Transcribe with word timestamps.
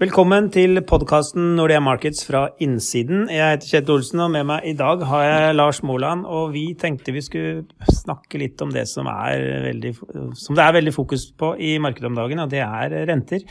Velkommen 0.00 0.46
til 0.48 0.80
podkasten 0.88 1.58
Nordea 1.58 1.76
Markets 1.84 2.22
fra 2.24 2.46
innsiden. 2.64 3.26
Jeg 3.28 3.52
heter 3.52 3.68
Kjetil 3.68 3.98
Olsen, 3.98 4.22
og 4.24 4.30
med 4.32 4.46
meg 4.48 4.64
i 4.70 4.72
dag 4.72 5.02
har 5.04 5.24
jeg 5.26 5.56
Lars 5.58 5.82
Moland. 5.84 6.22
Og 6.24 6.54
vi 6.54 6.62
tenkte 6.80 7.12
vi 7.12 7.20
skulle 7.20 7.90
snakke 7.98 8.40
litt 8.40 8.64
om 8.64 8.72
det 8.72 8.86
som, 8.88 9.10
er 9.12 9.44
veldig, 9.66 9.92
som 10.40 10.56
det 10.56 10.64
er 10.64 10.78
veldig 10.78 10.94
fokus 10.96 11.26
på 11.36 11.52
i 11.60 11.74
markedet 11.84 12.08
om 12.08 12.16
dagen, 12.16 12.40
og 12.40 12.48
det 12.48 12.62
er 12.64 12.96
renter. 13.12 13.44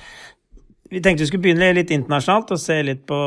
Vi 0.90 1.02
tenkte 1.06 1.22
vi 1.22 1.28
skulle 1.30 1.44
begynne 1.44 1.68
litt 1.78 1.92
internasjonalt 1.94 2.50
og 2.56 2.60
se 2.62 2.80
litt 2.82 3.04
på 3.10 3.18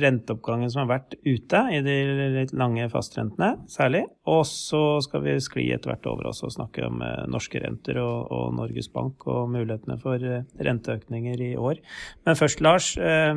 renteoppgangen 0.00 0.70
som 0.72 0.84
har 0.84 0.92
vært 0.94 1.16
ute 1.26 1.60
i 1.76 1.82
de 1.84 1.96
litt 2.38 2.54
lange 2.56 2.86
fastrentene, 2.88 3.50
særlig. 3.68 4.06
Og 4.32 4.40
så 4.48 4.80
skal 5.04 5.24
vi 5.26 5.34
skli 5.44 5.66
etter 5.74 5.92
hvert 5.92 6.08
over 6.08 6.30
oss 6.30 6.40
og 6.46 6.54
snakke 6.54 6.86
om 6.88 7.02
eh, 7.04 7.26
norske 7.28 7.60
renter 7.60 8.00
og, 8.00 8.32
og, 8.32 8.54
Norges 8.56 8.88
Bank 8.94 9.26
og 9.28 9.52
mulighetene 9.52 9.98
for 10.00 10.24
eh, 10.24 10.46
renteøkninger 10.64 11.44
i 11.44 11.52
år. 11.60 11.82
Men 12.24 12.40
først, 12.40 12.64
Lars. 12.64 12.94
Eh, 12.96 13.36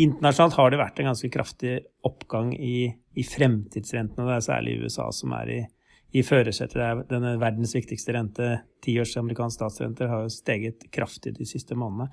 internasjonalt 0.00 0.54
har 0.58 0.70
det 0.70 0.80
vært 0.80 1.02
en 1.02 1.10
ganske 1.10 1.28
kraftig 1.34 1.74
oppgang 2.06 2.54
i, 2.54 2.86
i 3.18 3.26
fremtidsrentene. 3.26 4.30
Det 4.30 4.38
er 4.38 4.46
særlig 4.46 4.78
USA 4.86 5.10
som 5.14 5.34
er 5.42 5.50
i 5.58 5.62
i 6.14 6.22
førersetet. 6.22 7.06
Denne 7.10 7.34
verdens 7.42 7.74
viktigste 7.74 8.14
rente, 8.14 8.50
tiårs 8.84 9.16
amerikansk 9.18 9.58
statsrente, 9.58 10.08
har 10.10 10.26
jo 10.26 10.32
steget 10.32 10.86
kraftig 10.94 11.34
de 11.38 11.46
siste 11.48 11.76
månedene. 11.78 12.12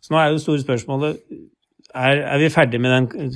Så 0.00 0.14
nå 0.14 0.20
er 0.20 0.30
jo 0.30 0.38
det 0.38 0.44
store 0.44 0.64
spørsmålet 0.64 1.20
er, 1.92 2.22
er 2.22 2.38
vi 2.40 2.52
ferdig 2.52 2.80
med 2.80 2.94
den 2.94 3.34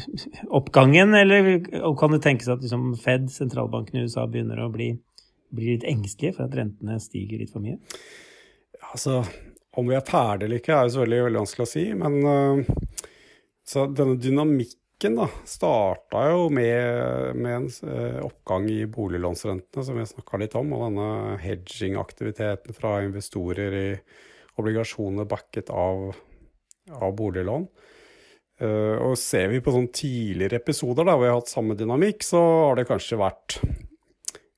oppgangen, 0.55 1.13
eller 1.19 1.59
kan 1.99 2.15
det 2.15 2.23
tenkes 2.25 2.49
at 2.53 2.63
liksom 2.65 2.95
Fed, 3.01 3.29
sentralbanken 3.33 4.01
i 4.01 4.07
USA, 4.07 4.25
begynner 4.31 4.63
å 4.65 4.71
bli, 4.73 4.95
bli 5.55 5.75
litt 5.75 5.85
engstelige 5.89 6.39
for 6.39 6.47
at 6.47 6.57
rentene 6.57 6.97
stiger 7.03 7.43
litt 7.43 7.53
for 7.53 7.65
mye? 7.65 7.77
Altså, 8.95 9.21
om 9.77 9.91
vi 9.91 9.99
er 9.99 10.07
ferdige 10.07 10.49
eller 10.49 10.63
ikke, 10.63 10.73
er 10.73 10.87
jo 10.87 10.95
selvfølgelig 10.97 11.27
veldig, 11.27 11.43
vanskelig 11.45 11.67
å 11.67 11.73
si. 11.75 11.85
Men 12.01 12.19
uh, 12.25 13.05
så 13.67 13.87
denne 13.93 14.17
dynamikken 14.23 14.81
Banken 14.97 15.17
da, 15.19 15.27
starta 15.45 16.21
jo 16.31 16.47
med, 16.49 17.37
med 17.37 17.53
en 17.53 17.67
eh, 17.85 18.23
oppgang 18.25 18.65
i 18.73 18.87
boliglånsrentene, 18.89 19.85
som 19.85 19.99
vi 19.99 20.07
snakka 20.09 20.39
litt 20.41 20.57
om, 20.57 20.73
og 20.73 20.87
denne 20.87 21.37
hedging-aktiviteten 21.43 22.73
fra 22.73 23.03
investorer 23.05 23.77
i 23.77 23.91
obligasjoner 24.57 25.29
backet 25.29 25.69
av, 25.69 26.17
av 26.97 27.13
boliglån. 27.13 27.69
Uh, 28.57 28.97
og 29.05 29.19
ser 29.21 29.51
vi 29.53 29.61
på 29.61 29.75
sånne 29.75 29.93
tidligere 29.93 30.63
episoder 30.63 31.05
da 31.05 31.19
vi 31.21 31.29
har 31.29 31.43
hatt 31.43 31.53
samme 31.53 31.77
dynamikk, 31.77 32.25
så 32.25 32.41
har 32.41 32.81
det 32.81 32.89
kanskje 32.89 33.21
vært 33.21 33.61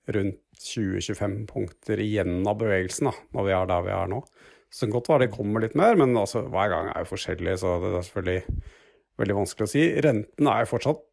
rundt 0.06 0.42
20-25 0.62 1.38
punkter 1.50 1.98
igjen 1.98 2.44
av 2.46 2.60
bevegelsen 2.62 3.10
da, 3.10 3.18
når 3.34 3.50
vi 3.50 3.58
er 3.58 3.72
der 3.74 3.88
vi 3.90 3.96
er 3.98 4.14
nå. 4.14 4.22
Så 4.70 4.86
det 4.86 4.92
kan 4.92 5.00
godt 5.00 5.16
være 5.16 5.26
det 5.26 5.34
kommer 5.34 5.66
litt 5.66 5.74
mer, 5.74 5.98
men 5.98 6.14
altså, 6.14 6.46
hver 6.46 6.70
gang 6.70 6.92
er 6.92 7.02
jo 7.02 7.16
forskjellig, 7.16 7.58
så 7.58 7.80
det 7.82 7.96
er 7.96 8.06
selvfølgelig 8.06 8.76
veldig 9.18 9.36
vanskelig 9.40 9.68
å 9.68 9.72
si. 9.72 9.84
Rentene 10.04 10.54
er 10.54 10.70
fortsatt 10.70 11.04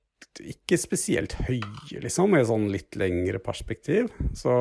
ikke 0.46 0.78
spesielt 0.80 1.36
høye, 1.46 2.00
liksom, 2.04 2.36
i 2.36 2.42
et 2.42 2.50
sånn 2.50 2.68
litt 2.72 2.98
lengre 3.00 3.40
perspektiv. 3.44 4.10
Så, 4.36 4.56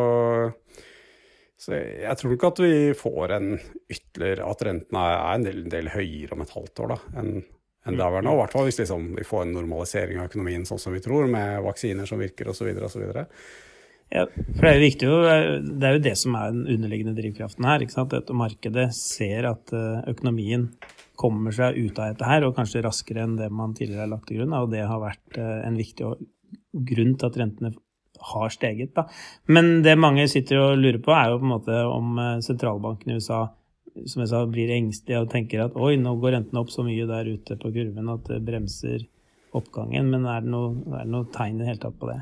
så 1.60 1.74
jeg 1.78 2.20
tror 2.20 2.36
ikke 2.36 2.52
at 2.52 2.62
vi 2.64 2.76
får 2.98 3.36
en 3.38 3.50
ytterligere 3.90 4.46
At 4.50 4.64
rentene 4.66 5.04
er 5.10 5.20
en 5.34 5.46
del, 5.46 5.60
en 5.64 5.74
del 5.74 5.92
høyere 5.94 6.36
om 6.36 6.44
et 6.44 6.56
halvt 6.56 6.84
år 6.84 6.96
da, 6.96 7.02
enn 7.20 7.36
enn 7.84 7.98
det 8.00 8.04
er 8.04 8.24
nå. 8.24 8.32
I 8.32 8.40
hvert 8.40 8.54
fall 8.54 8.66
hvis 8.68 8.80
liksom, 8.80 9.10
vi 9.18 9.26
får 9.28 9.44
en 9.44 9.54
normalisering 9.58 10.20
av 10.20 10.30
økonomien 10.30 10.64
sånn 10.68 10.80
som 10.80 10.94
vi 10.96 11.02
tror, 11.04 11.26
med 11.30 11.60
vaksiner 11.66 12.08
som 12.08 12.20
virker 12.22 12.48
osv. 12.48 12.70
osv. 12.86 13.02
Ja, 14.14 14.24
for 14.28 14.62
det 14.62 14.70
er 14.70 14.78
jo 14.78 14.84
viktig, 14.84 15.10
det 15.80 15.88
er 15.88 15.96
jo 15.96 16.04
det 16.04 16.14
som 16.20 16.36
er 16.38 16.52
den 16.54 16.64
underliggende 16.76 17.16
drivkraften 17.18 17.66
her. 17.68 17.84
ikke 17.84 17.96
sant? 17.96 18.16
At 18.16 18.32
markedet 18.36 18.88
ser 18.96 19.48
at 19.50 19.72
eh, 19.74 20.04
økonomien 20.12 20.68
kommer 21.20 21.54
seg 21.54 21.78
ut 21.78 21.98
av 21.98 22.12
dette 22.12 22.28
her, 22.28 22.46
og 22.46 22.56
kanskje 22.56 22.82
raskere 22.84 23.24
enn 23.24 23.38
det 23.38 23.50
man 23.54 23.74
tidligere 23.76 24.04
har 24.04 24.12
lagt 24.12 24.28
til 24.30 24.40
grunn. 24.40 24.54
Og 24.58 24.70
det 24.72 24.84
har 24.88 25.02
vært 25.02 25.40
eh, 25.40 25.58
en 25.66 25.78
viktig 25.78 26.12
grunn 26.90 27.16
til 27.18 27.28
at 27.30 27.40
rentene 27.40 27.74
har 28.34 28.54
steget. 28.54 28.94
Da. 28.96 29.06
Men 29.52 29.82
det 29.84 29.98
mange 30.00 30.26
sitter 30.30 30.62
og 30.62 30.80
lurer 30.80 31.00
på, 31.02 31.12
er 31.14 31.30
jo 31.30 31.40
på 31.42 31.46
en 31.46 31.54
måte 31.54 31.84
om 31.90 32.18
eh, 32.18 32.40
sentralbanken 32.46 33.12
i 33.12 33.20
USA 33.20 33.44
som 34.10 34.24
jeg 34.24 34.30
sa, 34.32 34.42
blir 34.50 34.72
engstelige 34.74 35.22
og 35.22 35.30
tenker 35.30 35.64
at 35.66 35.76
oi, 35.78 35.94
nå 36.00 36.16
går 36.22 36.38
rentene 36.38 36.62
opp 36.62 36.72
så 36.74 36.84
mye 36.86 37.06
der 37.06 37.30
ute 37.30 37.54
på 37.60 37.70
kurven 37.74 38.10
at 38.10 38.26
det 38.30 38.40
bremser 38.46 39.06
oppgangen. 39.54 40.10
Men 40.10 40.26
er 40.30 40.42
det 40.44 40.50
noe, 40.50 40.74
er 40.98 41.06
det 41.06 41.14
noe 41.14 41.30
tegn 41.34 41.60
i 41.60 41.62
det 41.62 41.70
hele 41.70 41.82
tatt 41.84 41.98
på 42.00 42.10
det? 42.10 42.18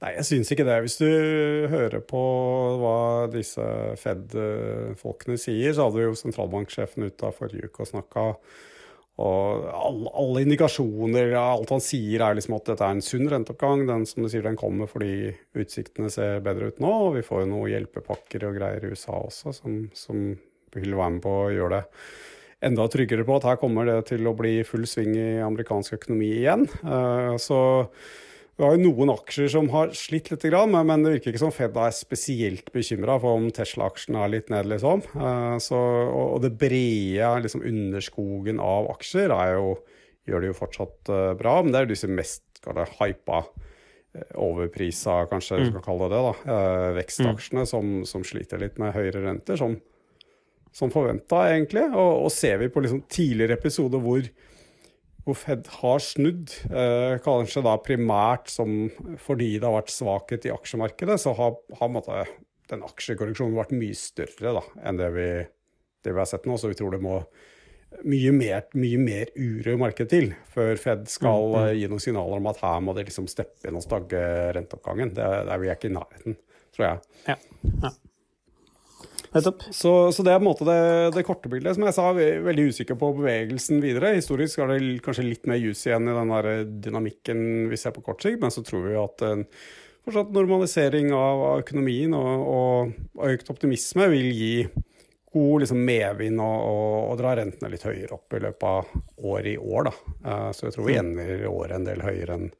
Nei, 0.00 0.14
jeg 0.16 0.26
syns 0.30 0.50
ikke 0.54 0.64
det. 0.64 0.78
Hvis 0.86 0.96
du 0.96 1.08
hører 1.68 2.00
på 2.00 2.20
hva 2.80 3.28
disse 3.32 3.64
Fed-folkene 4.00 5.36
sier, 5.40 5.74
så 5.76 5.88
hadde 5.88 6.06
jo 6.06 6.16
sentralbanksjefen 6.16 7.04
ute 7.04 7.28
av 7.28 7.36
forrige 7.36 7.68
uke 7.68 7.84
og 7.84 7.90
snakka 7.90 8.26
og 9.20 9.66
alle, 9.76 10.10
alle, 10.16 10.42
indikasjoner, 10.46 11.34
alt 11.36 11.72
han 11.74 11.82
sier, 11.84 12.22
er 12.24 12.38
liksom 12.38 12.54
at 12.56 12.70
dette 12.70 12.86
er 12.86 12.96
en 12.96 13.04
sunn 13.04 13.28
renteoppgang. 13.28 13.84
Den 13.88 14.06
som 14.08 14.24
du 14.24 14.30
sier, 14.32 14.46
den 14.46 14.56
kommer 14.56 14.88
fordi 14.88 15.34
utsiktene 15.60 16.08
ser 16.12 16.40
bedre 16.44 16.70
ut 16.70 16.80
nå. 16.80 16.92
Og 17.10 17.18
vi 17.18 17.24
får 17.26 17.44
jo 17.44 17.50
noen 17.50 17.72
hjelpepakker 17.74 18.46
og 18.48 18.56
greier 18.56 18.86
i 18.86 18.94
USA 18.94 19.18
også 19.18 19.52
som, 19.58 19.82
som 19.92 20.30
vil 20.72 20.96
være 20.96 21.16
med 21.18 21.24
på 21.26 21.36
å 21.42 21.52
gjøre 21.52 21.82
det 21.82 21.84
enda 22.70 22.84
tryggere 22.92 23.24
på 23.24 23.38
at 23.38 23.46
her 23.48 23.60
kommer 23.60 23.88
det 23.88 24.00
til 24.10 24.26
å 24.28 24.34
bli 24.36 24.58
full 24.68 24.84
sving 24.88 25.14
i 25.16 25.28
amerikansk 25.44 25.96
økonomi 25.96 26.28
igjen. 26.42 26.66
Uh, 26.84 27.36
så 27.40 27.60
vi 28.60 28.66
har 28.66 28.74
jo 28.76 28.90
noen 28.90 29.08
aksjer 29.14 29.48
som 29.54 29.70
har 29.72 29.94
slitt 29.96 30.26
litt, 30.28 30.42
men 30.68 31.00
det 31.00 31.14
virker 31.14 31.32
ikke 31.32 31.40
som 31.40 31.52
Fed 31.54 31.78
er 31.80 31.94
spesielt 31.96 32.66
bekymra 32.74 33.14
for 33.22 33.38
om 33.38 33.46
Tesla-aksjen 33.56 34.18
er 34.20 34.28
litt 34.34 34.50
ned, 34.52 34.68
liksom. 34.68 35.00
Eh, 35.16 35.54
så, 35.64 35.78
og 36.12 36.42
det 36.44 36.50
brede 36.60 37.30
liksom, 37.40 37.64
underskogen 37.64 38.60
av 38.60 38.90
aksjer 38.92 39.32
jo, 39.54 39.72
gjør 40.28 40.44
det 40.44 40.50
jo 40.50 40.58
fortsatt 40.58 41.08
eh, 41.08 41.30
bra. 41.40 41.54
Men 41.62 41.72
det 41.72 41.80
er 41.80 41.88
jo 41.88 41.92
disse 41.94 42.12
mest 42.12 42.60
hypa, 42.98 43.40
eh, 44.12 44.28
overprisa, 44.36 45.22
kanskje 45.32 45.62
mm. 45.62 45.66
skal 45.70 45.86
kalle 45.88 46.10
det 46.12 46.20
det, 46.20 46.20
da, 46.28 46.60
vekstaksjene 47.00 47.64
mm. 47.64 47.70
som, 47.72 47.96
som, 48.12 48.28
sliter 48.28 48.60
litt 48.60 48.76
med 48.82 48.92
høyere 48.92 49.24
renter, 49.24 49.56
som, 49.56 49.78
som 50.68 50.92
forventa, 50.92 51.46
egentlig. 51.48 51.88
Og, 51.94 52.26
og, 52.26 52.28
ser 52.36 52.60
vi 52.60 52.68
på 52.68 52.84
liksom, 52.84 53.06
tidligere 53.08 53.56
episoder 53.56 54.04
hvor 54.04 54.20
hvor 55.30 55.38
Fed 55.38 55.70
har 55.80 56.02
snudd, 56.02 56.52
eh, 56.70 57.16
kanskje 57.24 57.62
da 57.66 57.76
primært 57.82 58.50
som 58.50 58.90
fordi 59.22 59.54
det 59.58 59.66
har 59.66 59.76
vært 59.78 59.94
svakhet 59.94 60.48
i 60.48 60.54
aksjemarkedet, 60.54 61.20
så 61.22 61.34
har, 61.38 61.56
har 61.78 61.92
måtte, 61.92 62.24
den 62.70 62.84
aksjekorreksjonen 62.86 63.58
vært 63.58 63.74
mye 63.76 63.96
større 63.98 64.56
da, 64.58 64.66
enn 64.86 65.00
det 65.00 65.08
vi, 65.14 65.30
det 66.04 66.12
vi, 66.12 66.18
har 66.18 66.28
sett 66.28 66.48
nå. 66.50 66.58
Så 66.58 66.70
vi 66.72 66.78
tror 66.78 66.94
det 66.94 67.02
må 67.04 67.20
mye 68.06 68.34
mer, 68.34 68.68
mye 68.78 69.00
mer 69.02 69.32
uro 69.34 69.74
i 69.74 69.80
markedet 69.80 70.10
til 70.12 70.28
før 70.52 70.78
Fed 70.78 71.08
skal 71.10 71.48
mm, 71.50 71.56
mm. 71.56 71.72
gi 71.80 71.88
noen 71.90 72.04
signaler 72.04 72.42
om 72.42 72.52
at 72.52 72.62
her 72.62 72.84
må 72.86 72.94
det 72.96 73.08
liksom 73.08 73.26
steppe 73.30 73.70
inn 73.70 73.78
og 73.78 73.86
stagge 73.86 74.20
renteoppgangen. 74.56 75.14
Det, 75.16 75.26
det 75.46 75.56
er 75.56 75.62
vi 75.62 75.74
ikke 75.74 75.90
i 75.90 75.96
nærheten, 75.98 76.38
tror 76.76 76.86
jeg. 76.86 77.18
Ja, 77.32 77.40
ja. 77.86 77.96
Så, 79.30 79.52
så, 80.10 80.24
det 80.26 80.32
er 80.32 80.40
på 80.40 80.42
en 80.42 80.48
måte 80.48 80.66
det, 80.66 80.80
det, 81.14 81.22
korte 81.26 81.50
bildet. 81.52 81.76
Som 81.76 81.84
jeg 81.86 81.94
sa, 81.94 82.08
vi 82.16 82.24
er 82.26 82.42
veldig 82.42 82.64
usikker 82.72 82.98
på 82.98 83.12
bevegelsen 83.20 83.78
videre. 83.82 84.16
Historisk 84.16 84.58
er 84.58 84.72
det 84.72 84.96
kanskje 85.04 85.28
litt 85.28 85.46
mer 85.46 85.60
jus 85.60 85.84
igjen 85.86 86.10
i 86.10 86.16
den 86.16 86.32
der 86.34 86.64
dynamikken 86.88 87.44
vi 87.70 87.78
ser 87.78 87.94
på 87.94 88.02
kort 88.02 88.24
sikt, 88.24 88.40
men 88.42 88.50
så 88.50 88.64
tror 88.66 88.88
vi 88.88 88.98
at 88.98 89.24
en 89.28 89.46
fortsatt 90.02 90.32
normalisering 90.34 91.12
av, 91.14 91.44
av 91.46 91.62
økonomien 91.62 92.14
og, 92.16 92.46
og, 92.50 93.28
økt 93.30 93.52
optimisme 93.52 94.08
vil 94.10 94.30
gi 94.34 94.54
god 95.30 95.62
liksom, 95.62 95.84
medvind 95.86 96.42
og, 96.42 96.62
og, 96.66 96.94
og, 97.04 97.16
dra 97.20 97.36
rentene 97.38 97.70
litt 97.70 97.86
høyere 97.86 98.16
opp 98.16 98.34
i 98.34 98.42
løpet 98.42 98.66
av 98.66 99.28
året 99.30 99.52
i 99.52 99.58
år. 99.60 99.90
Da. 99.90 99.92
Uh, 100.26 100.48
så 100.56 100.66
jeg 100.66 100.74
tror 100.74 100.88
vi 100.88 100.96
mm. 100.96 101.02
ender 101.04 101.46
året 101.52 101.76
en 101.76 101.86
del 101.86 102.02
høyere 102.02 102.40
enn, 102.40 102.50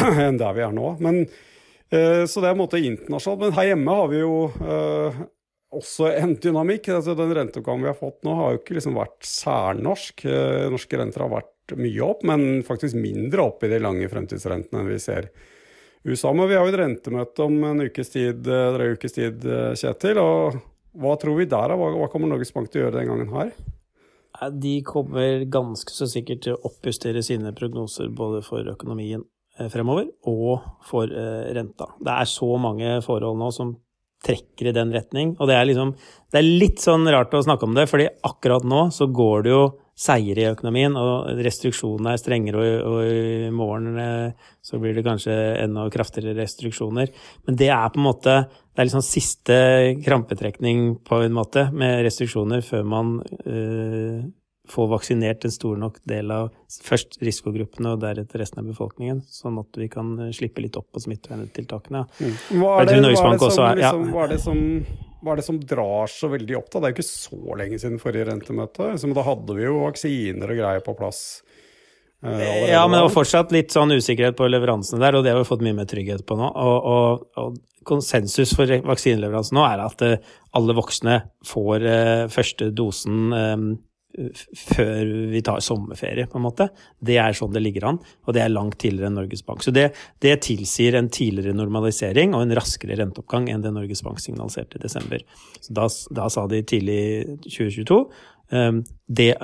enn 0.30 0.40
der 0.40 0.56
vi 0.56 0.64
er 0.64 0.72
nå. 0.72 0.94
Men, 1.04 1.26
uh, 1.92 2.24
så 2.24 2.40
det 2.40 2.48
er 2.48 2.54
en 2.54 2.62
måte 2.62 2.80
internasjonalt. 2.80 3.42
Men 3.44 3.56
her 3.58 3.72
hjemme 3.74 4.00
har 4.00 4.12
vi 4.14 4.22
jo 4.22 4.36
også 5.78 6.10
en 6.12 6.34
dynamikk. 6.40 6.90
Altså, 6.94 7.14
den 7.18 7.32
renteoppgangen 7.36 7.84
vi 7.84 7.90
har 7.90 7.98
fått 7.98 8.22
nå, 8.26 8.34
har 8.38 8.54
jo 8.54 8.60
ikke 8.62 8.78
liksom 8.78 8.98
vært 8.98 9.26
særnorsk. 9.28 10.24
Eh, 10.28 10.68
norske 10.72 11.00
renter 11.00 11.24
har 11.24 11.32
vært 11.32 11.74
mye 11.80 12.04
opp, 12.04 12.24
men 12.28 12.62
faktisk 12.66 12.98
mindre 13.00 13.48
opp 13.48 13.64
i 13.64 13.70
de 13.72 13.80
lange 13.82 14.08
fremtidsrentene 14.12 14.82
enn 14.82 14.90
vi 14.92 15.00
ser 15.02 15.30
USA. 16.04 16.32
Men 16.36 16.50
vi 16.50 16.58
har 16.58 16.66
jo 16.66 16.74
et 16.74 16.80
rentemøte 16.82 17.46
om 17.46 17.56
en 17.70 17.86
ukes 17.86 18.12
tid, 18.12 18.46
eh, 18.46 18.72
drøy 18.76 18.96
ukes 18.98 19.16
tid, 19.16 19.44
eh, 19.44 19.76
Kjetil. 19.80 20.20
og 20.20 20.60
Hva 20.94 21.16
tror 21.18 21.38
vi 21.40 21.48
der? 21.50 21.74
Hva, 21.74 21.92
hva 21.98 22.10
kommer 22.10 22.30
Norges 22.30 22.52
Bank 22.54 22.70
til 22.70 22.82
å 22.82 22.84
gjøre 22.86 23.00
den 23.00 23.08
gangen 23.10 23.32
her? 23.34 23.52
De 24.50 24.82
kommer 24.82 25.44
ganske 25.46 25.90
så 25.94 26.06
sikkert 26.10 26.42
til 26.42 26.54
å 26.54 26.70
oppjustere 26.70 27.22
sine 27.22 27.52
prognoser 27.54 28.10
både 28.14 28.42
for 28.44 28.66
økonomien 28.66 29.24
fremover 29.70 30.08
og 30.26 30.62
for 30.82 31.06
renta. 31.06 31.86
Det 32.02 32.10
er 32.10 32.26
så 32.26 32.48
mange 32.58 33.00
forhold 33.06 33.38
nå 33.38 33.52
som 33.54 33.76
trekker 34.24 34.70
i 34.70 34.74
den 34.76 34.92
retning. 34.94 35.34
Og 35.38 35.50
det 35.50 35.58
er 35.58 35.68
liksom 35.68 35.94
Det 36.34 36.40
er 36.40 36.50
litt 36.64 36.80
sånn 36.82 37.06
rart 37.14 37.34
å 37.36 37.44
snakke 37.44 37.62
om 37.68 37.76
det, 37.76 37.86
fordi 37.86 38.08
akkurat 38.26 38.64
nå 38.66 38.88
så 38.90 39.06
går 39.06 39.44
det 39.44 39.50
jo 39.52 39.64
seier 39.94 40.38
i 40.40 40.46
økonomien, 40.48 40.96
og 40.98 41.38
restriksjonene 41.46 42.16
er 42.16 42.18
strengere, 42.18 42.58
og, 42.58 42.88
og 42.90 43.04
i 43.06 43.50
morgen 43.54 44.00
eh, 44.02 44.48
så 44.64 44.80
blir 44.82 44.96
det 44.96 45.04
kanskje 45.06 45.36
enda 45.62 45.86
kraftigere 45.94 46.34
restriksjoner. 46.40 47.12
Men 47.46 47.58
det 47.60 47.70
er 47.70 47.92
på 47.94 48.00
en 48.00 48.08
måte 48.08 48.36
Det 48.74 48.82
er 48.82 48.88
liksom 48.88 49.06
siste 49.06 49.56
krampetrekning 50.02 50.96
på 51.06 51.20
en 51.22 51.36
måte 51.36 51.68
med 51.70 52.00
restriksjoner 52.02 52.64
før 52.66 52.82
man 52.90 53.12
uh, 53.46 54.24
få 54.68 54.86
vaksinert 54.88 55.44
en 55.44 55.52
stor 55.52 55.76
nok 55.76 55.98
del 56.08 56.30
av 56.32 56.50
først 56.84 57.18
risikogruppene 57.24 57.94
og 57.94 58.02
deretter 58.04 58.40
resten 58.40 58.62
av 58.62 58.68
befolkningen, 58.70 59.20
sånn 59.28 59.58
at 59.60 59.80
vi 59.80 59.90
kan 59.92 60.14
slippe 60.36 60.64
litt 60.64 60.78
opp 60.80 60.88
på 60.94 61.02
smitteverntiltakene. 61.04 62.04
Mm. 62.18 62.38
Hva, 62.62 62.78
er 62.80 62.88
det, 62.88 63.00
hva, 63.02 63.34
er 63.34 63.42
som, 63.44 63.66
er, 63.66 63.82
liksom, 63.82 64.06
hva, 64.14 64.22
er 64.24 64.32
det 64.32 64.40
som, 64.40 64.62
hva 65.20 65.34
er 65.34 65.42
det 65.42 65.48
som 65.50 65.60
drar 65.74 66.14
så 66.14 66.32
veldig 66.32 66.56
opp? 66.60 66.70
da? 66.70 66.80
Det 66.80 66.88
er 66.88 66.94
jo 66.94 66.98
ikke 66.98 67.10
så 67.10 67.58
lenge 67.60 67.82
siden 67.82 68.00
forrige 68.02 68.30
rentemøte. 68.30 68.94
Liksom, 68.94 69.12
da 69.16 69.26
hadde 69.28 69.58
vi 69.60 69.68
jo 69.68 69.76
vaksiner 69.84 70.56
og 70.56 70.62
greier 70.62 70.88
på 70.88 70.96
plass. 70.96 71.20
Eh, 72.24 72.70
ja, 72.70 72.86
men 72.88 72.96
det 72.96 73.04
var 73.04 73.14
fortsatt 73.18 73.52
litt 73.52 73.74
sånn 73.74 73.92
usikkerhet 73.92 74.36
på 74.38 74.48
leveransene 74.48 75.02
der, 75.02 75.18
og 75.18 75.26
det 75.26 75.34
har 75.34 75.42
vi 75.42 75.48
fått 75.48 75.64
mye 75.64 75.76
mer 75.76 75.88
trygghet 75.90 76.24
på 76.24 76.40
nå. 76.40 76.48
Og, 76.48 76.90
og, 76.94 77.24
og 77.40 77.84
konsensus 77.84 78.54
for 78.56 78.70
vaksineleveranse 78.88 79.52
nå 79.52 79.64
er 79.68 79.82
at 79.84 80.04
eh, 80.04 80.30
alle 80.56 80.76
voksne 80.76 81.18
får 81.44 81.84
eh, 81.90 82.22
første 82.32 82.70
dosen 82.72 83.34
eh, 83.36 83.66
før 84.56 85.12
vi 85.32 85.42
tar 85.44 85.62
sommerferie, 85.64 86.28
på 86.30 86.38
en 86.38 86.46
måte. 86.46 86.68
Det 87.04 87.16
er 87.20 87.36
sånn 87.36 87.54
det 87.54 87.62
ligger 87.64 87.88
an, 87.90 88.00
og 88.24 88.36
det 88.36 88.44
er 88.44 88.52
langt 88.52 88.78
tidligere 88.82 89.10
enn 89.10 89.18
Norges 89.18 89.44
Bank. 89.46 89.64
Så 89.64 89.74
det, 89.74 89.88
det 90.24 90.36
tilsier 90.46 90.98
en 90.98 91.10
tidligere 91.12 91.56
normalisering 91.56 92.36
og 92.36 92.44
en 92.44 92.54
raskere 92.58 92.98
renteoppgang 93.00 93.50
enn 93.52 93.64
det 93.64 93.74
Norges 93.74 94.04
Bank 94.06 94.22
signaliserte 94.22 94.78
i 94.78 94.84
desember. 94.84 95.24
Så 95.60 95.74
da, 95.76 95.88
da 96.14 96.28
sa 96.32 96.46
de 96.50 96.62
tidlig 96.66 97.02
2022 97.48 98.00
Ehm, 98.02 98.33
det, 98.50 99.34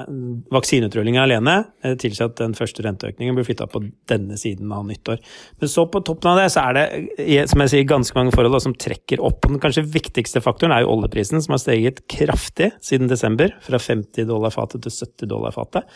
Vaksineutrullingen 0.52 1.23
alene 1.23 1.55
eh, 1.82 1.94
tilsier 1.99 2.29
at 2.29 2.37
den 2.38 2.52
første 2.56 2.85
renteøkningen 2.85 3.35
blir 3.37 3.47
flytta 3.49 3.67
på 3.70 3.82
denne 4.08 4.37
siden 4.41 4.70
av 4.73 4.85
nyttår. 4.87 5.19
Men 5.61 5.73
så 5.73 5.87
på 5.91 6.02
toppen 6.05 6.31
av 6.31 6.41
det 6.41 6.47
så 6.52 6.67
er 6.69 6.76
det 6.76 7.47
som 7.50 7.64
jeg 7.64 7.73
sier, 7.73 7.88
ganske 7.88 8.17
mange 8.17 8.35
forhold 8.35 8.61
som 8.62 8.76
trekker 8.76 9.23
opp. 9.25 9.43
Den 9.49 9.61
kanskje 9.62 9.87
viktigste 9.88 10.43
faktoren 10.44 10.75
er 10.76 10.85
jo 10.85 10.93
oljeprisen, 10.94 11.41
som 11.43 11.56
har 11.56 11.62
steget 11.62 12.05
kraftig 12.12 12.70
siden 12.85 13.11
desember. 13.11 13.55
Fra 13.64 13.81
50 13.81 14.29
dollar 14.29 14.55
fatet 14.55 14.85
til 14.85 14.94
70 14.94 15.31
dollar 15.32 15.56
fatet. 15.56 15.88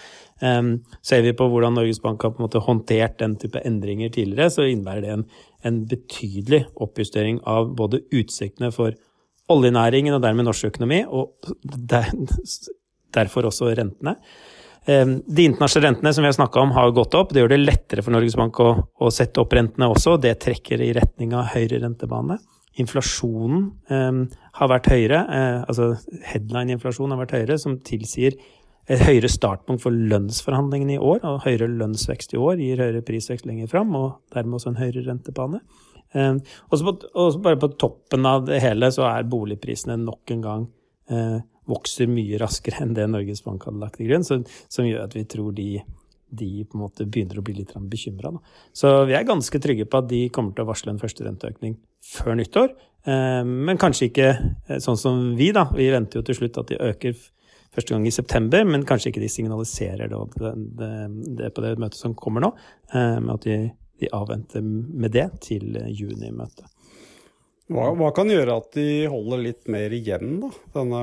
Um, 0.42 0.78
ser 1.04 1.22
vi 1.22 1.32
på 1.36 1.46
hvordan 1.48 1.76
Norges 1.78 2.02
Bank 2.02 2.24
har 2.24 2.34
på 2.34 2.42
en 2.42 2.48
måte 2.48 2.62
håndtert 2.64 3.20
den 3.20 3.36
type 3.40 3.60
endringer 3.64 4.10
tidligere, 4.12 4.50
så 4.50 4.66
innebærer 4.66 5.04
det 5.04 5.12
en, 5.14 5.26
en 5.64 5.82
betydelig 5.88 6.64
oppjustering 6.82 7.38
av 7.48 7.70
både 7.78 8.02
utsiktene 8.12 8.72
for 8.74 8.96
oljenæringen 9.52 10.16
og 10.16 10.24
dermed 10.24 10.48
norsk 10.48 10.72
økonomi, 10.72 11.04
og 11.06 11.36
der, 11.62 12.10
derfor 13.14 13.48
også 13.50 13.72
rentene. 13.74 14.16
Ehm, 14.86 15.20
de 15.26 15.46
internasjonale 15.48 15.88
rentene 15.88 16.12
som 16.14 16.24
vi 16.24 16.28
har 16.28 16.36
snakka 16.36 16.60
om, 16.60 16.74
har 16.76 16.90
gått 16.96 17.14
opp. 17.16 17.32
Det 17.32 17.40
gjør 17.40 17.54
det 17.54 17.62
lettere 17.62 18.04
for 18.04 18.14
Norges 18.14 18.36
Bank 18.36 18.60
å, 18.60 18.72
å 19.00 19.12
sette 19.12 19.40
opp 19.40 19.54
rentene 19.56 19.88
også. 19.88 20.18
Det 20.20 20.34
trekker 20.44 20.82
i 20.84 20.92
retning 20.96 21.32
av 21.36 21.48
høyere 21.54 21.80
rentebane. 21.84 22.38
Inflasjonen 22.82 23.70
eh, 23.88 24.18
har 24.58 24.70
vært 24.72 24.90
høyere, 24.90 25.22
eh, 25.30 25.62
altså 25.62 25.94
headline-inflasjon 26.32 27.14
har 27.14 27.22
vært 27.22 27.36
høyere, 27.38 27.58
som 27.62 27.78
tilsier 27.86 28.36
et 28.84 29.00
høyere 29.00 29.30
startpunkt 29.32 29.80
for 29.80 29.94
lønnsforhandlingene 29.94 30.98
i 30.98 31.00
år. 31.00 31.22
Og 31.24 31.46
høyere 31.46 31.70
lønnsvekst 31.70 32.36
i 32.36 32.42
år 32.42 32.60
gir 32.60 32.82
høyere 32.82 33.04
prisvekst 33.06 33.48
lenger 33.48 33.70
fram, 33.72 33.94
og 33.96 34.18
dermed 34.36 34.58
også 34.58 34.74
en 34.74 34.80
høyere 34.82 35.06
rentebane. 35.08 35.62
Eh, 36.12 36.36
og 36.68 37.40
bare 37.46 37.62
på 37.62 37.72
toppen 37.80 38.28
av 38.28 38.44
det 38.50 38.60
hele 38.62 38.92
så 38.92 39.08
er 39.08 39.30
boligprisene 39.32 39.96
nok 40.02 40.34
en 40.34 40.44
gang 40.44 40.68
eh, 41.10 41.40
vokser 41.70 42.10
mye 42.10 42.38
raskere 42.40 42.82
enn 42.84 42.94
det 42.96 43.06
Norges 43.10 43.44
Bank 43.44 43.66
hadde 43.68 43.82
lagt 43.82 43.98
til 44.00 44.10
grunn, 44.10 44.26
som, 44.26 44.44
som 44.72 44.88
gjør 44.88 45.06
at 45.06 45.16
vi 45.16 45.24
tror 45.30 45.52
de, 45.56 45.68
de, 46.28 46.48
på 46.64 46.78
en 46.78 46.84
måte 46.84 47.06
begynner 47.08 47.40
å 47.40 47.44
bli 47.46 47.56
litt 47.60 47.74
bekymra. 47.90 48.34
Så 48.76 48.92
vi 49.08 49.16
er 49.16 49.28
ganske 49.28 49.60
trygge 49.62 49.88
på 49.88 50.02
at 50.02 50.10
de 50.10 50.26
kommer 50.34 50.54
til 50.54 50.66
å 50.66 50.70
varsle 50.72 50.94
en 50.94 51.02
første 51.02 51.26
renteøkning 51.26 51.78
før 52.14 52.40
nyttår. 52.40 52.74
Eh, 53.04 53.42
men 53.44 53.80
kanskje 53.80 54.10
ikke 54.10 54.28
eh, 54.32 54.82
sånn 54.82 55.00
som 55.00 55.22
vi, 55.38 55.52
da. 55.56 55.68
Vi 55.74 55.88
venter 55.92 56.20
jo 56.20 56.26
til 56.26 56.40
slutt 56.40 56.60
at 56.62 56.72
de 56.72 56.80
øker 56.90 57.16
første 57.74 57.94
gang 57.94 58.04
i 58.06 58.14
september, 58.14 58.66
men 58.68 58.86
kanskje 58.86 59.10
ikke 59.10 59.24
de 59.24 59.32
signaliserer 59.32 60.12
det, 60.12 60.52
det, 60.78 60.92
det 61.40 61.54
på 61.54 61.64
det 61.64 61.74
møtet 61.82 61.98
som 61.98 62.14
kommer 62.14 62.44
nå, 62.44 62.52
men 62.92 63.24
med 63.26 63.32
at 63.34 63.48
de, 63.48 63.56
de 63.98 64.12
avventer 64.14 64.62
med 64.62 65.10
det 65.16 65.24
til 65.42 65.74
juni-møtet. 65.90 66.68
Hva, 67.72 67.88
hva, 67.96 68.10
kan 68.12 68.28
gjøre 68.28 68.58
at 68.60 68.74
de 68.76 69.06
holder 69.08 69.40
litt 69.40 69.68
mer 69.72 69.92
igjen 69.96 70.36
da, 70.42 70.50
denne, 70.74 71.02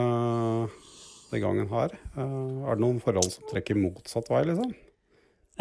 denne 1.32 1.42
gangen 1.42 1.72
her? 1.72 1.96
Uh, 2.14 2.68
er 2.70 2.78
det 2.78 2.84
noen 2.84 3.00
forhold 3.02 3.32
som 3.34 3.48
trekker 3.50 3.80
motsatt 3.82 4.30
vei, 4.30 4.44
liksom? 4.52 4.76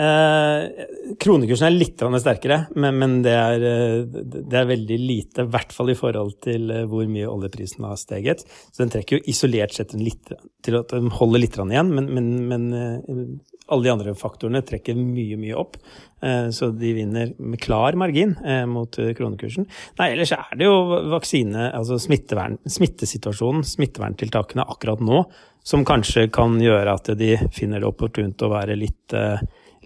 Eh, 0.00 1.14
kronekursen 1.20 1.68
er 1.68 1.74
litt 1.74 2.00
sterkere, 2.22 2.62
men, 2.80 2.96
men 3.00 3.16
det, 3.26 3.34
er, 3.36 3.64
eh, 3.68 3.98
det, 4.06 4.56
er, 4.56 4.70
veldig 4.70 4.98
lite. 5.02 5.44
I 5.44 5.52
hvert 5.52 5.74
fall 5.76 5.92
i 5.92 5.98
forhold 5.98 6.38
til 6.46 6.72
eh, 6.72 6.86
hvor 6.88 7.08
mye 7.10 7.28
oljeprisen 7.28 7.84
har 7.84 8.00
steget. 8.00 8.46
Så 8.70 8.84
den 8.84 8.94
trekker 8.94 9.18
jo 9.18 9.28
isolert 9.28 9.76
sett 9.76 9.92
litt, 9.98 10.32
til 10.64 10.80
at 10.80 10.94
den 10.94 11.12
holder 11.20 11.44
litt 11.44 11.60
igjen, 11.60 11.92
men, 11.92 12.08
men, 12.16 12.30
men 12.48 13.40
alle 13.70 13.86
de 13.86 13.92
andre 13.92 14.14
faktorene 14.18 14.62
trekker 14.66 14.98
mye, 14.98 15.38
mye 15.40 15.58
opp. 15.58 15.76
Eh, 16.24 16.48
så 16.54 16.70
de 16.74 16.92
vinner 16.96 17.32
med 17.38 17.60
klar 17.62 17.96
margin 17.98 18.34
eh, 18.44 18.64
mot 18.68 18.98
eh, 18.98 19.12
kronekursen. 19.16 19.68
Nei, 20.00 20.10
ellers 20.14 20.34
er 20.36 20.58
det 20.58 20.66
jo 20.66 20.76
vaksine, 21.12 21.70
altså 21.76 22.00
smittevern, 22.02 22.58
smittesituasjonen, 22.68 23.64
smitteverntiltakene 23.66 24.66
akkurat 24.66 25.02
nå, 25.04 25.22
som 25.66 25.84
kanskje 25.86 26.28
kan 26.34 26.58
gjøre 26.60 26.96
at 26.96 27.12
de 27.20 27.34
finner 27.54 27.82
det 27.82 27.90
opportunt 27.90 28.42
å 28.42 28.52
være 28.52 28.78
litt, 28.80 29.12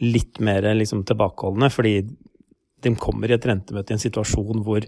litt 0.02 0.41
mer 0.44 0.67
liksom, 0.75 1.05
tilbakeholdne. 1.06 1.70
Fordi 1.73 1.96
de 2.85 2.94
kommer 3.00 3.31
i 3.31 3.37
et 3.37 3.49
rentemøte 3.49 3.94
i 3.94 3.96
en 3.96 4.02
situasjon 4.02 4.64
hvor, 4.67 4.87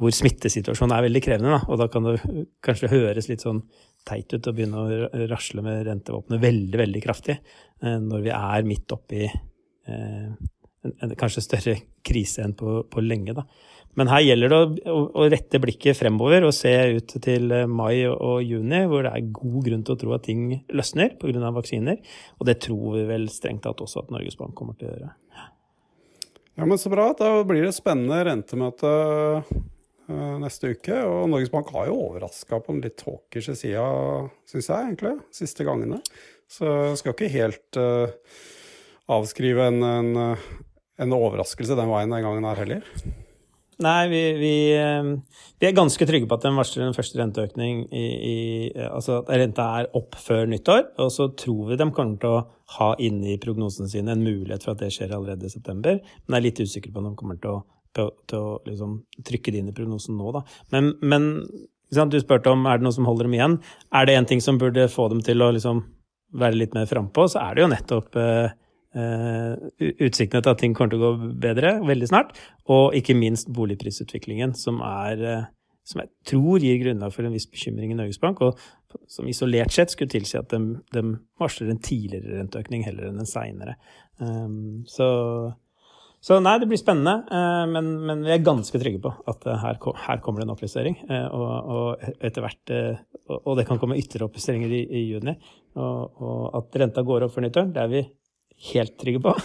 hvor 0.00 0.14
smittesituasjonen 0.14 0.96
er 0.96 1.06
veldig 1.08 1.24
krevende. 1.24 1.56
Da. 1.56 1.62
Og 1.68 1.80
da 1.80 1.88
kan 1.92 2.08
det 2.08 2.46
kanskje 2.64 2.92
høres 2.92 3.30
litt 3.30 3.44
sånn 3.46 3.62
teit 4.08 4.32
ut 4.32 4.48
å 4.48 4.54
begynne 4.56 4.80
å 4.80 5.26
rasle 5.30 5.64
med 5.64 5.84
rentevåpenet 5.88 6.40
veldig, 6.40 6.78
veldig 6.80 7.02
kraftig 7.04 7.36
eh, 7.36 7.98
når 8.00 8.24
vi 8.24 8.32
er 8.32 8.64
midt 8.68 8.94
oppi 8.96 9.26
eh, 9.26 10.30
en, 10.80 10.94
en 11.04 11.12
kanskje 11.20 11.44
større 11.44 11.74
krise 12.06 12.44
enn 12.44 12.56
på, 12.56 12.80
på 12.88 13.04
lenge. 13.04 13.36
Da. 13.36 13.44
Men 13.98 14.10
her 14.12 14.22
gjelder 14.22 14.52
det 14.52 14.90
å, 14.92 15.24
rette 15.32 15.60
blikket 15.62 15.98
fremover 15.98 16.46
og 16.46 16.54
se 16.54 16.72
ut 16.94 17.16
til 17.24 17.50
eh, 17.56 17.66
mai 17.66 18.06
og, 18.06 18.42
juni, 18.46 18.84
hvor 18.90 19.06
det 19.06 19.14
er 19.16 19.32
god 19.34 19.58
grunn 19.66 19.82
til 19.86 19.96
å 19.96 20.00
tro 20.04 20.14
at 20.16 20.28
ting 20.28 20.44
løsner 20.70 21.16
pga. 21.20 21.50
vaksiner. 21.56 21.98
Og 22.38 22.46
det 22.46 22.60
tror 22.66 23.00
vi 23.00 23.08
vel 23.10 23.26
strengt 23.32 23.64
tatt 23.66 23.82
også 23.82 24.04
at 24.04 24.14
Norges 24.14 24.38
Bank 24.38 24.54
kommer 24.58 24.78
til 24.78 24.90
å 24.90 24.94
gjøre. 24.94 25.10
Ja, 26.60 26.66
men 26.66 26.78
Så 26.78 26.92
bra. 26.92 27.10
Da 27.18 27.40
blir 27.46 27.66
det 27.66 27.74
spennende 27.74 28.22
rentemøte 28.26 28.94
Eh, 30.10 30.36
neste 30.42 30.74
uke. 30.74 30.96
Og 31.06 31.28
Norges 31.30 31.52
Bank 31.52 31.70
har 31.74 31.88
jo 31.90 31.98
overraska 32.08 32.60
på 32.64 32.74
en 32.74 32.82
litt 32.84 33.02
hawkish 33.06 33.52
side, 33.52 33.86
syns 34.50 34.70
jeg, 34.70 34.88
egentlig, 34.88 35.14
siste 35.34 35.66
gangene. 35.66 36.00
Så 36.50 36.66
jeg 36.66 36.98
skal 36.98 37.14
ikke 37.14 37.30
helt 37.30 37.78
uh, 37.78 38.10
avskrive 39.14 39.68
en, 39.70 39.84
en, 39.86 40.08
en, 40.98 41.14
overraskelse 41.14 41.76
den 41.78 41.92
veien 41.92 42.10
den 42.10 42.24
gangen 42.26 42.48
her 42.48 42.58
heller. 42.58 42.88
Nei, 43.80 44.08
vi, 44.12 44.20
vi, 44.36 44.54
vi, 45.56 45.66
er 45.66 45.76
ganske 45.76 46.04
trygge 46.08 46.28
på 46.28 46.36
at 46.36 46.44
den 46.44 46.58
varsler 46.58 46.84
en 46.84 46.96
første 46.96 47.16
renteøkning 47.20 47.86
i, 47.88 48.04
i, 48.04 48.36
Altså 48.84 49.22
at 49.22 49.32
renta 49.40 49.66
er 49.80 49.90
opp 49.96 50.18
før 50.20 50.44
nyttår. 50.52 50.90
Og 51.00 51.12
så 51.14 51.30
tror 51.38 51.70
vi 51.70 51.78
de 51.80 51.88
kommer 51.96 52.20
til 52.20 52.36
å 52.36 52.46
ha 52.76 52.92
inne 53.02 53.32
i 53.32 53.40
prognosene 53.40 53.88
sine 53.90 54.14
en 54.14 54.24
mulighet 54.24 54.66
for 54.66 54.74
at 54.74 54.84
det 54.84 54.92
skjer 54.94 55.16
allerede 55.16 55.48
i 55.48 55.52
september. 55.52 56.00
Men 56.26 56.36
jeg 56.36 56.42
er 56.42 56.48
litt 56.50 56.64
usikker 56.68 56.92
på 56.92 57.02
om 57.02 57.10
de 57.10 57.18
kommer 57.18 57.40
til 57.40 57.58
å 57.58 57.60
til 57.96 58.38
å 58.38 58.60
liksom, 58.66 59.00
trykke 59.26 59.52
det 59.52 59.62
inn 59.62 59.70
i 59.72 59.76
prognosen 59.76 60.18
nå, 60.18 60.30
da. 60.36 60.44
Men, 60.74 60.92
men 61.02 61.30
du 61.90 62.18
spurte 62.22 62.52
om 62.52 62.66
er 62.70 62.78
det 62.78 62.86
noe 62.86 62.94
som 62.94 63.08
holder 63.08 63.26
dem 63.26 63.34
igjen. 63.34 63.56
Er 63.90 64.06
det 64.06 64.14
én 64.18 64.28
ting 64.30 64.42
som 64.44 64.60
burde 64.60 64.86
få 64.92 65.08
dem 65.10 65.22
til 65.26 65.42
å 65.42 65.50
liksom, 65.56 65.82
være 66.38 66.60
litt 66.60 66.76
mer 66.76 66.86
frampå, 66.86 67.26
så 67.30 67.42
er 67.42 67.56
det 67.56 67.64
jo 67.64 67.70
nettopp 67.72 68.18
eh, 68.20 68.52
eh, 68.96 69.54
utsiktene 70.02 70.42
til 70.42 70.52
at 70.52 70.60
ting 70.60 70.74
kommer 70.76 70.92
til 70.92 71.00
å 71.00 71.12
gå 71.12 71.30
bedre 71.42 71.76
veldig 71.86 72.10
snart. 72.10 72.34
Og 72.70 72.96
ikke 72.98 73.16
minst 73.18 73.50
boligprisutviklingen, 73.54 74.54
som, 74.58 74.80
er, 74.86 75.24
uh, 75.24 75.48
som 75.86 76.02
jeg 76.04 76.12
tror 76.30 76.62
gir 76.64 76.82
grunnlag 76.82 77.14
for 77.14 77.26
en 77.26 77.34
viss 77.34 77.48
bekymring 77.50 77.94
i 77.94 77.98
Norges 77.98 78.20
Bank, 78.22 78.42
og 78.44 78.58
som 79.10 79.28
isolert 79.30 79.74
sett 79.74 79.94
skulle 79.94 80.10
tilsi 80.10 80.38
at 80.40 80.50
de, 80.52 80.80
de 80.94 81.02
varsler 81.40 81.70
en 81.70 81.82
tidligere 81.82 82.40
renteøkning 82.40 82.86
heller 82.86 83.10
enn 83.10 83.22
en 83.22 83.30
seinere. 83.30 83.78
Um, 84.20 84.86
så 84.90 85.10
så 86.20 86.36
nei, 86.36 86.58
det 86.60 86.66
blir 86.68 86.76
spennende, 86.76 87.14
uh, 87.32 87.62
men, 87.70 87.86
men 88.04 88.26
vi 88.26 88.34
er 88.34 88.42
ganske 88.44 88.76
trygge 88.76 88.98
på 89.00 89.08
at 89.32 89.46
her, 89.62 89.78
her 90.04 90.18
kommer 90.20 90.42
det 90.42 90.50
en 90.50 90.52
oppjustering. 90.52 90.98
Og, 91.32 91.70
og, 91.72 92.10
etter 92.20 92.44
hvert 92.44 92.72
Og 93.38 93.54
det 93.56 93.64
kan 93.64 93.80
komme 93.80 93.96
ytterligere 93.96 94.28
oppjusteringer 94.28 94.74
i, 94.76 94.82
i, 94.84 95.06
juni. 95.14 95.32
Og, 95.80 96.20
og, 96.20 96.42
at 96.60 96.76
renta 96.82 97.06
går 97.08 97.24
opp 97.24 97.32
før 97.32 97.46
nyttår, 97.46 97.70
det 97.72 97.80
er 97.80 97.94
vi 97.94 98.02
helt 98.70 98.96
trygge 99.00 99.22
på. 99.24 99.34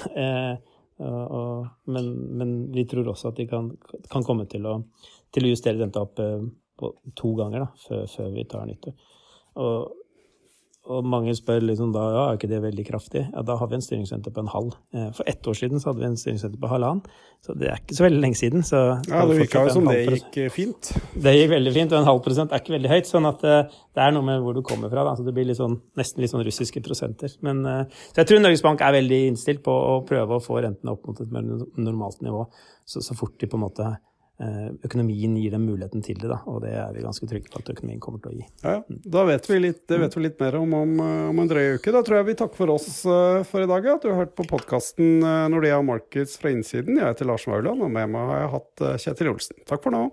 Og, 0.95 1.65
men, 1.91 2.05
men, 2.39 2.51
vi 2.71 2.85
tror 2.87 3.09
også 3.11 3.33
at 3.33 3.39
de 3.41 3.43
kan, 3.51 3.65
kan 4.07 4.23
komme 4.23 4.45
til 4.47 4.63
å, 4.69 4.77
til 5.35 5.43
å, 5.43 5.49
justere 5.51 5.81
renta 5.81 6.05
opp 6.05 6.15
på 6.15 6.91
to 7.19 7.33
ganger 7.35 7.65
da, 7.65 7.67
før, 7.83 8.05
før 8.13 8.29
vi 8.31 8.45
tar 8.47 8.69
nyttår. 8.69 8.93
Og, 9.59 10.04
og 10.85 11.05
mange 11.09 11.33
spør 11.33 11.63
liksom 11.65 11.93
da 11.95 12.03
ja, 12.13 12.23
er 12.29 12.37
ikke 12.37 12.49
det 12.51 12.59
veldig 12.61 12.83
kraftig. 12.85 13.23
Ja, 13.31 13.41
Da 13.45 13.55
har 13.57 13.69
vi 13.71 13.77
en 13.77 13.83
styringsrente 13.83 14.31
på 14.33 14.43
en 14.43 14.51
halv. 14.53 14.75
Eh, 14.93 15.07
for 15.17 15.25
ett 15.27 15.47
år 15.47 15.57
siden 15.57 15.81
så 15.81 15.89
hadde 15.89 16.03
vi 16.03 16.09
en 16.11 16.17
styringsrente 16.21 16.59
på 16.61 16.69
halvannen. 16.69 17.01
Så 17.45 17.55
det 17.57 17.71
er 17.71 17.81
ikke 17.81 17.97
så 17.97 18.05
veldig 18.05 18.21
lenge 18.21 18.37
siden. 18.37 18.63
Så 18.65 18.77
ja, 19.09 19.25
Det 19.25 19.39
virka 19.39 19.65
jo 19.65 19.73
som 19.73 19.89
det 19.89 19.97
gikk 20.05 20.37
eh, 20.43 20.53
fint. 20.53 20.91
Det 21.13 21.33
gikk 21.33 21.51
veldig 21.55 21.73
fint, 21.73 21.91
og 21.91 21.99
en 21.99 22.09
halv 22.11 22.21
prosent 22.25 22.53
er 22.53 22.61
ikke 22.61 22.77
veldig 22.77 22.93
høyt. 22.93 23.09
sånn 23.09 23.29
at 23.29 23.43
uh, 23.45 23.75
det 23.97 24.05
er 24.05 24.13
noe 24.13 24.29
med 24.29 24.45
hvor 24.45 24.53
du 24.53 24.61
kommer 24.61 24.93
fra. 24.93 25.03
Da. 25.09 25.17
Så 25.17 25.25
det 25.25 25.33
blir 25.33 25.49
litt 25.49 25.61
sånn, 25.61 25.79
nesten 25.97 26.21
litt 26.21 26.33
sånn 26.33 26.45
russiske 26.45 26.85
prosenter. 26.85 27.33
Men, 27.41 27.65
så 28.13 28.21
jeg 28.21 28.29
tror 28.29 28.45
Norges 28.45 28.65
Bank 28.65 28.81
er 28.85 28.97
veldig 28.99 29.21
innstilt 29.31 29.65
på 29.65 29.73
å 29.73 30.01
prøve 30.05 30.37
å 30.37 30.43
få 30.43 30.61
rentene 30.61 30.93
opp 30.93 31.09
mot 31.09 31.21
et 31.21 31.33
mer 31.33 31.45
normalt 31.77 32.21
nivå 32.25 32.45
så, 32.85 33.01
så 33.01 33.17
fort 33.17 33.39
de 33.41 33.49
på 33.49 33.57
en 33.57 33.65
måte 33.65 33.89
Eh, 33.89 34.14
økonomien 34.35 35.37
gir 35.39 35.53
dem 35.53 35.63
muligheten 35.63 36.01
til 36.03 36.17
det, 36.19 36.27
da, 36.27 36.41
og 36.51 36.59
det 36.65 36.73
er 36.75 36.89
vi 36.91 37.05
ganske 37.05 37.27
trygge 37.29 37.47
på 37.53 37.61
at 37.61 37.69
økonomien 37.71 38.01
kommer 38.03 38.19
til 38.19 38.33
å 38.33 38.39
gi. 38.39 38.47
Ja, 38.65 38.73
da 39.15 39.23
vet 39.29 39.47
vi 39.47 39.61
litt, 39.63 39.85
det 39.87 39.99
vet 40.01 40.17
vi 40.17 40.25
litt 40.25 40.41
mer 40.43 40.57
om, 40.59 40.73
om 40.75 40.95
om, 41.05 41.39
en 41.39 41.51
drøy 41.51 41.77
uke. 41.77 41.93
Da 41.93 42.03
tror 42.05 42.19
jeg 42.19 42.29
vi 42.31 42.37
takker 42.39 42.61
for 42.63 42.73
oss 42.75 42.89
eh, 43.05 43.43
for 43.47 43.63
i 43.63 43.69
dag. 43.69 43.87
At 43.95 44.03
du 44.05 44.11
har 44.11 44.23
hørt 44.23 44.35
på 44.37 44.47
podkasten 44.49 45.23
eh, 45.23 45.45
Nordea 45.53 45.81
Markets 45.85 46.39
fra 46.41 46.53
innsiden. 46.55 46.99
Jeg 46.99 47.13
heter 47.13 47.31
Lars 47.31 47.47
Mauland, 47.51 47.85
og 47.85 47.91
med 47.91 48.11
meg 48.15 48.33
har 48.33 48.43
jeg 48.43 48.53
hatt 48.57 48.85
Kjetil 49.07 49.33
Olsen. 49.35 49.63
Takk 49.69 49.85
for 49.85 49.95
nå. 49.95 50.05